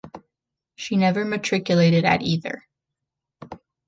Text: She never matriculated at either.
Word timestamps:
She 0.77 0.95
never 0.95 1.23
matriculated 1.23 2.05
at 2.05 2.23
either. 2.23 2.65